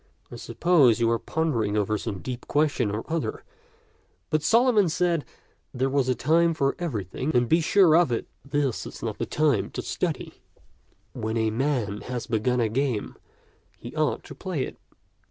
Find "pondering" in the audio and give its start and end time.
1.19-1.77